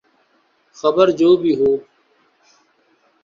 [0.77, 1.71] خیر جو بھی ہو